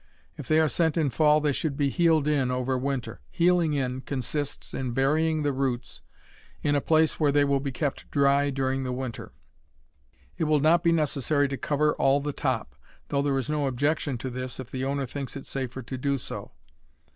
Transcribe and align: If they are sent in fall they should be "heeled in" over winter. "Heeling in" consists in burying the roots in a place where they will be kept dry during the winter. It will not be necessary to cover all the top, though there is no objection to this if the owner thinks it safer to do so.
If 0.35 0.47
they 0.47 0.59
are 0.59 0.67
sent 0.67 0.97
in 0.97 1.11
fall 1.11 1.41
they 1.41 1.51
should 1.51 1.77
be 1.77 1.91
"heeled 1.91 2.27
in" 2.27 2.49
over 2.49 2.75
winter. 2.75 3.21
"Heeling 3.29 3.73
in" 3.73 4.01
consists 4.01 4.73
in 4.73 4.93
burying 4.93 5.43
the 5.43 5.53
roots 5.53 6.01
in 6.63 6.73
a 6.73 6.81
place 6.81 7.19
where 7.19 7.31
they 7.31 7.43
will 7.45 7.59
be 7.59 7.71
kept 7.71 8.09
dry 8.09 8.49
during 8.49 8.81
the 8.83 8.91
winter. 8.91 9.31
It 10.39 10.45
will 10.45 10.59
not 10.59 10.81
be 10.83 10.91
necessary 10.91 11.47
to 11.49 11.55
cover 11.55 11.93
all 11.97 12.19
the 12.19 12.33
top, 12.33 12.73
though 13.09 13.21
there 13.21 13.37
is 13.37 13.47
no 13.47 13.67
objection 13.67 14.17
to 14.17 14.31
this 14.31 14.59
if 14.59 14.71
the 14.71 14.83
owner 14.83 15.05
thinks 15.05 15.37
it 15.37 15.45
safer 15.45 15.83
to 15.83 15.97
do 15.99 16.17
so. 16.17 16.53